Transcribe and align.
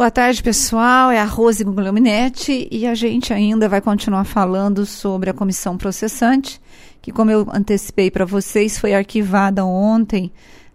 Boa 0.00 0.12
tarde, 0.12 0.40
pessoal. 0.44 1.10
É 1.10 1.18
a 1.18 1.24
Rose 1.24 1.64
Guglielminetti 1.64 2.68
e 2.70 2.86
a 2.86 2.94
gente 2.94 3.34
ainda 3.34 3.68
vai 3.68 3.80
continuar 3.80 4.22
falando 4.22 4.86
sobre 4.86 5.28
a 5.28 5.34
comissão 5.34 5.76
processante, 5.76 6.60
que, 7.02 7.10
como 7.10 7.32
eu 7.32 7.44
antecipei 7.52 8.08
para 8.08 8.24
vocês, 8.24 8.78
foi 8.78 8.94
arquivada 8.94 9.64
ontem 9.64 10.30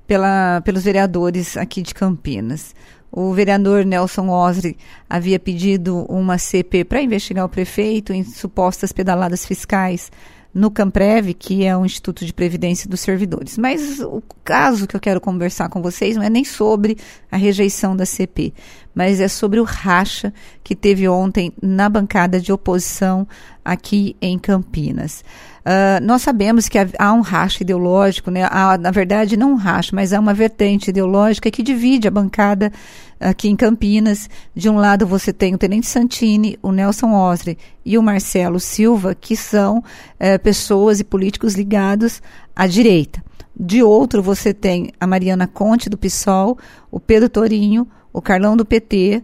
pela, 0.05 0.59
pelos 0.65 0.83
vereadores 0.83 1.55
aqui 1.55 1.81
de 1.81 1.93
Campinas. 1.93 2.75
O 3.09 3.31
vereador 3.31 3.85
Nelson 3.85 4.27
Osri 4.27 4.75
havia 5.09 5.39
pedido 5.39 6.05
uma 6.09 6.37
CP 6.37 6.83
para 6.83 7.01
investigar 7.01 7.45
o 7.45 7.49
prefeito 7.49 8.11
em 8.11 8.25
supostas 8.25 8.91
pedaladas 8.91 9.45
fiscais 9.45 10.11
no 10.53 10.69
Camprev, 10.69 11.33
que 11.33 11.65
é 11.65 11.75
o 11.75 11.85
Instituto 11.85 12.25
de 12.25 12.33
Previdência 12.33 12.89
dos 12.89 12.99
Servidores. 12.99 13.57
Mas 13.57 13.99
o 13.99 14.21
caso 14.43 14.85
que 14.85 14.95
eu 14.95 14.99
quero 14.99 15.19
conversar 15.19 15.69
com 15.69 15.81
vocês 15.81 16.15
não 16.15 16.23
é 16.23 16.29
nem 16.29 16.43
sobre 16.43 16.97
a 17.31 17.37
rejeição 17.37 17.95
da 17.95 18.05
CP, 18.05 18.53
mas 18.93 19.19
é 19.19 19.27
sobre 19.27 19.59
o 19.59 19.63
racha 19.63 20.33
que 20.63 20.75
teve 20.75 21.07
ontem 21.07 21.51
na 21.61 21.89
bancada 21.89 22.39
de 22.39 22.53
oposição 22.53 23.27
aqui 23.65 24.15
em 24.21 24.37
Campinas. 24.37 25.23
Uh, 25.63 26.03
nós 26.03 26.21
sabemos 26.21 26.67
que 26.67 26.77
há 26.77 27.13
um 27.13 27.21
racha 27.21 27.63
ideológico, 27.63 28.29
né? 28.29 28.45
há, 28.51 28.77
na 28.77 28.91
verdade, 28.91 29.37
não 29.37 29.53
um 29.53 29.55
racha, 29.55 29.95
mas 29.95 30.11
há 30.11 30.19
uma 30.19 30.33
vertente 30.33 30.89
ideológica 30.89 31.49
que 31.49 31.63
divide 31.63 32.05
a 32.05 32.11
bancada 32.11 32.69
aqui 33.17 33.47
em 33.47 33.55
Campinas. 33.55 34.29
De 34.53 34.69
um 34.69 34.75
lado 34.75 35.07
você 35.07 35.31
tem 35.31 35.55
o 35.55 35.57
Tenente 35.57 35.87
Santini, 35.87 36.59
o 36.61 36.71
Nelson 36.71 37.13
Osre 37.13 37.57
e 37.85 37.97
o 37.97 38.03
Marcelo 38.03 38.59
Silva, 38.59 39.15
que 39.15 39.37
são 39.37 39.77
uh, 39.77 40.39
pessoas 40.43 40.99
e 40.99 41.03
políticos 41.03 41.53
ligados 41.53 42.21
à 42.53 42.67
direita. 42.67 43.23
De 43.55 43.81
outro, 43.81 44.21
você 44.21 44.53
tem 44.53 44.91
a 44.99 45.07
Mariana 45.07 45.47
Conte, 45.47 45.89
do 45.89 45.97
PSOL, 45.97 46.57
o 46.91 46.99
Pedro 46.99 47.29
Torinho, 47.29 47.87
o 48.11 48.21
Carlão 48.21 48.57
do 48.57 48.65
PT, 48.65 49.23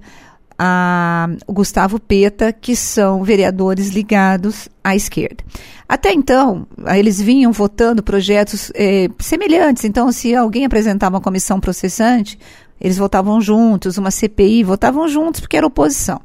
a, 0.58 1.30
o 1.48 1.54
Gustavo 1.54 2.00
Peta, 2.00 2.54
que 2.54 2.76
são 2.76 3.24
vereadores 3.24 3.90
ligados 3.90 4.70
à 4.84 4.96
esquerda. 4.96 5.44
Até 5.90 6.14
então, 6.14 6.68
eles 6.96 7.20
vinham 7.20 7.52
votando 7.52 8.04
projetos 8.04 8.72
eh, 8.76 9.10
semelhantes. 9.18 9.84
Então, 9.84 10.12
se 10.12 10.36
alguém 10.36 10.64
apresentava 10.64 11.16
uma 11.16 11.22
comissão 11.22 11.60
processante, 11.60 12.38
eles 12.80 12.96
votavam 12.96 13.42
juntos, 13.42 13.98
uma 13.98 14.12
CPI, 14.12 14.64
votavam 14.64 15.08
juntos 15.08 15.42
porque 15.42 15.58
era 15.58 15.66
oposição. 15.66 16.22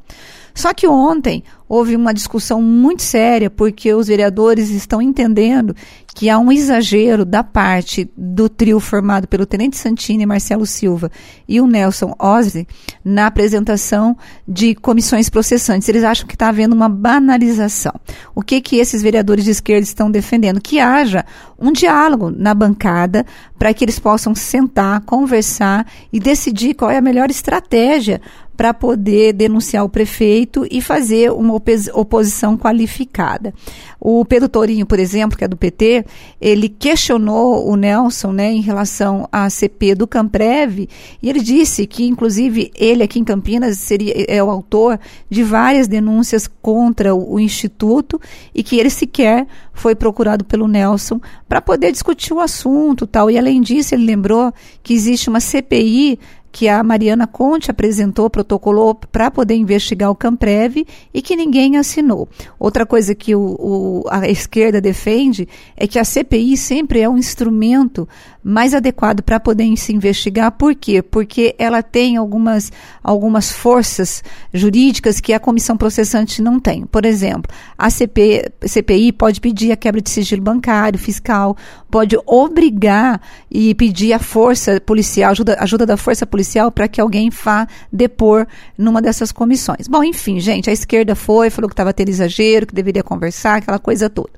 Só 0.55 0.73
que 0.73 0.87
ontem 0.87 1.43
houve 1.69 1.97
uma 1.97 2.15
discussão 2.15 2.63
muito 2.63 3.03
séria, 3.03 3.51
porque 3.51 3.93
os 3.93 4.07
vereadores 4.07 4.71
estão 4.71 5.03
entendendo 5.03 5.75
que 6.15 6.31
há 6.31 6.39
um 6.39 6.53
exagero 6.53 7.25
da 7.25 7.43
parte 7.43 8.09
do 8.17 8.49
trio 8.49 8.79
formado 8.79 9.27
pelo 9.27 9.45
Tenente 9.45 9.77
Santini, 9.77 10.25
Marcelo 10.25 10.65
Silva 10.65 11.11
e 11.49 11.61
o 11.61 11.67
Nelson 11.67 12.15
Osri 12.21 12.69
na 13.05 13.27
apresentação 13.27 14.17
de 14.47 14.77
comissões 14.77 15.29
processantes. 15.29 15.89
Eles 15.89 16.05
acham 16.05 16.27
que 16.27 16.37
está 16.37 16.49
havendo 16.49 16.75
uma 16.75 16.89
banalização. 16.89 17.93
O 18.33 18.43
que 18.43 18.61
que 18.61 18.77
esses 18.77 19.03
vereadores 19.03 19.45
de 19.45 19.51
esquerda 19.51 19.83
estão 19.83 20.09
defendendo? 20.09 20.61
Que 20.61 20.79
haja 20.79 21.25
um 21.59 21.73
diálogo 21.73 22.31
na 22.31 22.55
bancada 22.55 23.27
para 23.59 23.75
que 23.75 23.85
eles 23.85 23.99
possam 23.99 24.35
sentar, 24.35 25.01
conversar 25.01 25.85
e 26.13 26.21
decidir 26.21 26.75
qual 26.75 26.91
é 26.91 26.99
a 26.99 27.03
melhor 27.03 27.29
estratégia 27.31 28.21
para 28.57 28.73
poder 28.73 29.33
denunciar 29.33 29.85
o 29.85 29.89
prefeito 29.89 30.67
e 30.71 30.81
fazer 30.81 31.33
uma 31.33 31.55
oposição 31.55 32.57
qualificada. 32.57 33.53
O 34.01 34.25
Pedro 34.25 34.49
Torinho, 34.49 34.85
por 34.85 34.99
exemplo, 34.99 35.37
que 35.37 35.45
é 35.45 35.49
do 35.49 35.57
PT, 35.57 36.05
ele 36.41 36.69
questionou 36.69 37.67
o 37.69 37.75
Nelson 37.75 38.33
né, 38.33 38.53
em 38.53 38.61
relação 38.61 39.27
à 39.33 39.49
CP 39.49 39.95
do 39.95 40.07
Camprev 40.07 40.89
e 41.23 41.31
ele 41.31 41.41
disse 41.41 41.87
que, 41.87 42.05
inclusive, 42.05 42.71
ele 42.75 43.03
aqui 43.03 43.19
em 43.19 43.25
Campinas 43.25 43.79
seria, 43.79 44.15
é 44.29 44.43
o 44.43 44.51
autor 44.51 45.01
de 45.29 45.43
várias 45.43 45.89
denúncias 45.89 46.49
contra 46.61 47.15
o, 47.15 47.35
o 47.35 47.41
Instituto 47.41 48.21
e 48.55 48.63
que 48.63 48.79
ele 48.79 48.91
sequer 48.91 49.47
foi 49.73 49.95
procurado 49.95 50.45
pelo 50.45 50.69
Nelson 50.69 51.21
para 51.49 51.61
poder 51.61 51.91
discutir 51.91 52.33
o 52.33 52.41
assunto 52.41 53.07
tal. 53.07 53.31
E, 53.31 53.39
além 53.39 53.61
disso, 53.61 53.95
ele 53.95 54.05
lembrou 54.05 54.53
que 54.83 54.93
existe 54.93 55.29
uma 55.29 55.41
CPI 55.41 56.19
que 56.55 56.69
a 56.69 56.85
Mariana 56.85 57.27
Conte 57.27 57.69
apresentou, 57.69 58.31
protocolou 58.31 58.95
para 58.95 59.29
poder 59.29 59.57
investigar 59.57 60.09
o 60.09 60.15
Camprev 60.15 60.87
e 61.13 61.21
que 61.21 61.35
ninguém 61.35 61.77
assinou. 61.77 62.29
Outra 62.61 62.87
coisa 62.87 63.13
que 63.13 63.35
o, 63.35 63.57
o, 63.59 64.05
a 64.09 64.29
esquerda 64.29 64.81
defende 64.81 65.49
é 65.77 65.89
que 65.89 65.99
a 65.99 66.05
CPI 66.05 66.57
sempre 66.57 67.01
é 67.01 67.09
um 67.09 67.19
instrumento 67.19 68.09
mais 68.41 68.73
adequado 68.73 69.21
para 69.23 69.41
poder 69.41 69.77
se 69.77 69.93
investigar. 69.93 70.53
Por 70.53 70.77
quê? 70.77 71.03
Porque 71.03 71.57
ela 71.59 71.83
tem 71.83 72.17
algumas, 72.17 72.71
algumas 73.03 73.51
forças 73.51 74.23
jurídicas 74.53 75.19
que 75.19 75.33
a 75.33 75.41
comissão 75.41 75.77
processante 75.77 76.41
não 76.41 76.61
tem. 76.61 76.87
Por 76.87 77.05
exemplo, 77.05 77.53
a 77.77 77.91
CP, 77.91 78.53
CPI 78.65 79.11
pode 79.11 79.41
pedir 79.41 79.73
a 79.73 79.77
quebra 79.77 80.01
de 80.01 80.11
sigilo 80.11 80.43
bancário, 80.43 81.01
fiscal, 81.01 81.57
pode 81.91 82.17
obrigar 82.27 83.21
e 83.51 83.75
pedir 83.75 84.13
a 84.13 84.21
força 84.21 84.81
policial, 84.81 85.33
ajuda, 85.33 85.57
ajuda 85.59 85.87
da 85.87 85.97
força 85.97 86.25
policial 86.25 86.44
policial 86.45 86.71
para 86.71 86.87
que 86.87 87.01
alguém 87.01 87.31
vá 87.31 87.67
depor 87.91 88.47
numa 88.77 89.01
dessas 89.01 89.33
comissões. 89.33 89.89
Bom, 89.89 90.05
enfim, 90.05 90.39
gente, 90.39 90.69
a 90.69 90.73
esquerda 90.73 91.15
foi, 91.15 91.49
falou 91.49 91.69
que 91.69 91.73
estava 91.73 91.93
tendo 91.93 92.11
exagero, 92.11 92.67
que 92.67 92.75
deveria 92.75 93.03
conversar, 93.03 93.57
aquela 93.57 93.79
coisa 93.79 94.11
toda. 94.11 94.31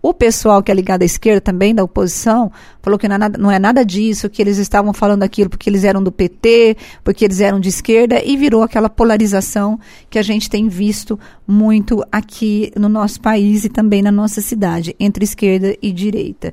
O 0.00 0.12
pessoal 0.12 0.64
que 0.64 0.72
é 0.72 0.74
ligado 0.74 1.02
à 1.02 1.04
esquerda 1.04 1.40
também, 1.40 1.72
da 1.72 1.84
oposição, 1.84 2.50
falou 2.82 2.98
que 2.98 3.06
não 3.06 3.14
é, 3.14 3.18
nada, 3.18 3.38
não 3.38 3.50
é 3.52 3.58
nada 3.60 3.84
disso, 3.84 4.28
que 4.28 4.42
eles 4.42 4.58
estavam 4.58 4.92
falando 4.92 5.22
aquilo 5.22 5.48
porque 5.48 5.70
eles 5.70 5.84
eram 5.84 6.02
do 6.02 6.10
PT, 6.10 6.76
porque 7.04 7.24
eles 7.24 7.40
eram 7.40 7.60
de 7.60 7.68
esquerda, 7.68 8.20
e 8.24 8.36
virou 8.36 8.64
aquela 8.64 8.90
polarização 8.90 9.78
que 10.10 10.18
a 10.18 10.22
gente 10.22 10.50
tem 10.50 10.68
visto 10.68 11.20
muito 11.46 12.02
aqui 12.10 12.72
no 12.76 12.88
nosso 12.88 13.20
país 13.20 13.64
e 13.64 13.68
também 13.68 14.02
na 14.02 14.10
nossa 14.10 14.40
cidade, 14.40 14.96
entre 14.98 15.22
esquerda 15.22 15.76
e 15.80 15.92
direita. 15.92 16.52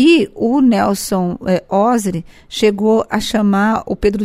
E 0.00 0.30
o 0.32 0.60
Nelson 0.60 1.36
é, 1.44 1.64
Osri 1.68 2.24
chegou 2.48 3.04
a 3.10 3.18
chamar 3.18 3.82
o 3.84 3.96
Pedro 3.96 4.24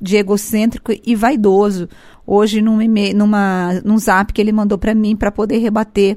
de 0.00 0.16
egocêntrico 0.16 0.90
e 1.04 1.14
vaidoso, 1.14 1.90
hoje 2.26 2.62
num, 2.62 2.78
numa, 3.14 3.82
num 3.84 3.98
zap 3.98 4.32
que 4.32 4.40
ele 4.40 4.50
mandou 4.50 4.78
para 4.78 4.94
mim 4.94 5.14
para 5.14 5.30
poder 5.30 5.58
rebater 5.58 6.16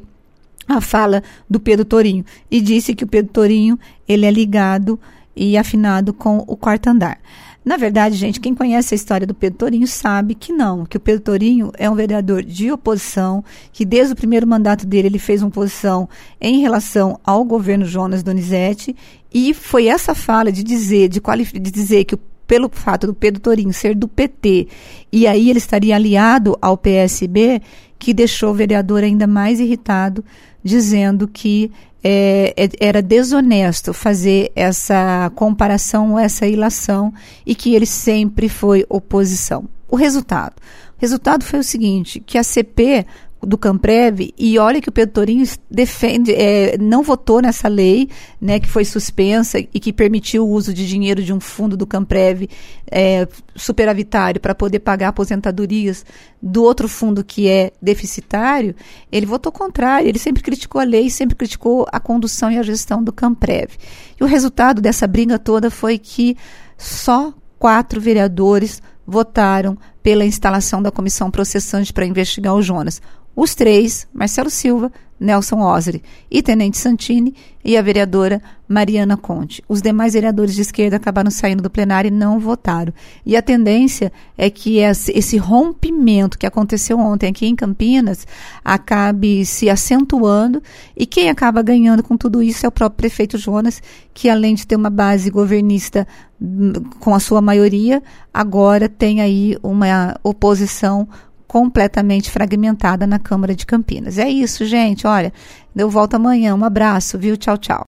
a 0.69 0.79
fala 0.79 1.21
do 1.49 1.59
Pedro 1.59 1.83
Torinho. 1.83 2.23
E 2.49 2.61
disse 2.61 2.95
que 2.95 3.03
o 3.03 3.07
Pedro 3.07 3.33
Torinho 3.33 3.77
ele 4.07 4.25
é 4.25 4.31
ligado 4.31 4.97
e 5.35 5.57
afinado 5.57 6.13
com 6.13 6.37
o 6.47 6.55
quarto 6.55 6.87
andar. 6.87 7.19
Na 7.63 7.77
verdade, 7.77 8.15
gente, 8.15 8.39
quem 8.39 8.55
conhece 8.55 8.93
a 8.93 8.97
história 8.97 9.27
do 9.27 9.35
Pedro 9.35 9.59
Torinho 9.59 9.87
sabe 9.87 10.33
que 10.33 10.51
não, 10.51 10.83
que 10.83 10.97
o 10.97 10.99
Pedro 10.99 11.21
Torinho 11.21 11.71
é 11.77 11.87
um 11.87 11.93
vereador 11.93 12.43
de 12.43 12.71
oposição, 12.71 13.43
que 13.71 13.85
desde 13.85 14.13
o 14.13 14.15
primeiro 14.15 14.47
mandato 14.47 14.87
dele 14.87 15.09
ele 15.09 15.19
fez 15.19 15.43
uma 15.43 15.49
oposição 15.49 16.09
em 16.39 16.59
relação 16.59 17.19
ao 17.23 17.43
governo 17.45 17.85
Jonas 17.85 18.23
Donizete, 18.23 18.95
e 19.31 19.53
foi 19.53 19.87
essa 19.87 20.15
fala 20.15 20.51
de 20.51 20.63
dizer, 20.63 21.07
de, 21.07 21.21
de 21.21 21.71
dizer 21.71 22.05
que 22.05 22.15
o 22.15 22.19
pelo 22.51 22.69
fato 22.69 23.07
do 23.07 23.13
Pedro 23.13 23.39
Torinho 23.39 23.71
ser 23.71 23.95
do 23.95 24.09
PT 24.09 24.67
e 25.09 25.25
aí 25.25 25.49
ele 25.49 25.57
estaria 25.57 25.95
aliado 25.95 26.57
ao 26.61 26.77
PSB, 26.77 27.61
que 27.97 28.13
deixou 28.13 28.51
o 28.51 28.53
vereador 28.53 29.05
ainda 29.05 29.25
mais 29.25 29.57
irritado, 29.57 30.21
dizendo 30.61 31.29
que 31.29 31.71
é, 32.03 32.53
é, 32.57 32.69
era 32.79 33.01
desonesto 33.01 33.93
fazer 33.93 34.51
essa 34.55 35.31
comparação, 35.35 36.17
essa 36.17 36.47
ilação, 36.47 37.13
e 37.45 37.53
que 37.53 37.75
ele 37.75 37.85
sempre 37.85 38.49
foi 38.49 38.85
oposição. 38.89 39.65
O 39.87 39.95
resultado? 39.95 40.53
O 40.97 41.01
resultado 41.01 41.43
foi 41.43 41.59
o 41.59 41.63
seguinte, 41.63 42.19
que 42.19 42.37
a 42.37 42.43
CP 42.43 43.05
do 43.41 43.57
Camprev, 43.57 44.33
e 44.37 44.59
olha 44.59 44.79
que 44.79 44.89
o 44.89 44.91
Pedro 44.91 45.13
Torinho 45.13 45.45
defende, 45.69 46.31
é, 46.33 46.77
não 46.77 47.01
votou 47.01 47.41
nessa 47.41 47.67
lei, 47.67 48.09
né, 48.39 48.59
que 48.59 48.69
foi 48.69 48.85
suspensa 48.85 49.59
e 49.59 49.79
que 49.79 49.91
permitiu 49.91 50.45
o 50.45 50.49
uso 50.49 50.73
de 50.73 50.87
dinheiro 50.87 51.23
de 51.23 51.33
um 51.33 51.39
fundo 51.39 51.75
do 51.75 51.87
Camprev 51.87 52.47
é, 52.89 53.27
superavitário 53.55 54.39
para 54.39 54.53
poder 54.53 54.79
pagar 54.79 55.09
aposentadorias 55.09 56.05
do 56.41 56.63
outro 56.63 56.87
fundo 56.87 57.23
que 57.23 57.47
é 57.47 57.71
deficitário, 57.81 58.75
ele 59.11 59.25
votou 59.25 59.51
contrário, 59.51 60.07
ele 60.07 60.19
sempre 60.19 60.43
criticou 60.43 60.79
a 60.79 60.83
lei, 60.83 61.09
sempre 61.09 61.35
criticou 61.35 61.87
a 61.91 61.99
condução 61.99 62.51
e 62.51 62.57
a 62.57 62.63
gestão 62.63 63.03
do 63.03 63.11
Camprev. 63.11 63.71
E 64.19 64.23
o 64.23 64.27
resultado 64.27 64.81
dessa 64.81 65.07
briga 65.07 65.39
toda 65.39 65.69
foi 65.69 65.97
que 65.97 66.37
só 66.77 67.33
quatro 67.57 68.01
vereadores 68.01 68.81
votaram 69.05 69.77
pela 70.01 70.25
instalação 70.25 70.81
da 70.81 70.91
comissão 70.91 71.29
processante 71.29 71.93
para 71.93 72.05
investigar 72.05 72.55
o 72.55 72.61
Jonas. 72.61 73.01
Os 73.35 73.55
três, 73.55 74.07
Marcelo 74.13 74.49
Silva, 74.49 74.91
Nelson 75.21 75.59
Osri 75.61 76.01
e 76.31 76.41
Tenente 76.41 76.79
Santini 76.79 77.35
e 77.63 77.77
a 77.77 77.81
vereadora 77.81 78.41
Mariana 78.67 79.15
Conte. 79.15 79.63
Os 79.69 79.79
demais 79.79 80.13
vereadores 80.13 80.55
de 80.55 80.61
esquerda 80.61 80.95
acabaram 80.95 81.29
saindo 81.29 81.61
do 81.61 81.69
plenário 81.69 82.07
e 82.07 82.11
não 82.11 82.39
votaram. 82.39 82.91
E 83.23 83.37
a 83.37 83.41
tendência 83.41 84.11
é 84.35 84.49
que 84.49 84.79
esse 84.79 85.37
rompimento 85.37 86.39
que 86.39 86.47
aconteceu 86.47 86.97
ontem 86.97 87.27
aqui 87.27 87.45
em 87.45 87.55
Campinas 87.55 88.25
acabe 88.65 89.45
se 89.45 89.69
acentuando 89.69 90.61
e 90.97 91.05
quem 91.05 91.29
acaba 91.29 91.61
ganhando 91.61 92.01
com 92.01 92.17
tudo 92.17 92.41
isso 92.41 92.65
é 92.65 92.69
o 92.69 92.71
próprio 92.71 92.97
prefeito 92.97 93.37
Jonas, 93.37 93.79
que 94.15 94.27
além 94.27 94.55
de 94.55 94.65
ter 94.65 94.75
uma 94.75 94.89
base 94.89 95.29
governista 95.29 96.07
hum, 96.41 96.73
com 96.99 97.13
a 97.13 97.19
sua 97.19 97.41
maioria, 97.41 98.01
agora 98.33 98.89
tem 98.89 99.21
aí 99.21 99.55
uma 99.61 100.15
oposição 100.23 101.07
completamente 101.51 102.31
fragmentada 102.31 103.05
na 103.05 103.19
Câmara 103.19 103.53
de 103.53 103.65
Campinas. 103.65 104.17
É 104.17 104.29
isso, 104.29 104.65
gente. 104.65 105.05
Olha, 105.05 105.33
eu 105.75 105.89
volto 105.89 106.13
amanhã. 106.13 106.55
Um 106.55 106.63
abraço, 106.63 107.19
viu? 107.19 107.35
Tchau, 107.35 107.57
tchau. 107.57 107.79